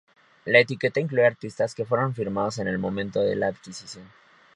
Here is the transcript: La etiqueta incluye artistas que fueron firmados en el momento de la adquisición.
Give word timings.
La 0.45 0.57
etiqueta 0.59 0.99
incluye 0.99 1.27
artistas 1.27 1.75
que 1.75 1.85
fueron 1.85 2.15
firmados 2.15 2.57
en 2.57 2.67
el 2.67 2.79
momento 2.79 3.21
de 3.21 3.35
la 3.35 3.49
adquisición. 3.49 4.07